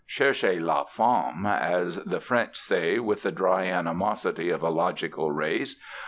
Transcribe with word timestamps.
"Cherchez 0.07 0.59
la 0.59 0.85
femme," 0.85 1.45
as 1.45 1.97
the 2.05 2.19
French 2.19 2.57
say 2.57 2.97
with 2.97 3.21
the 3.21 3.31
dry 3.31 3.65
animosity 3.65 4.49
of 4.49 4.63
a 4.63 4.69
logical 4.69 5.31
race. 5.31 5.79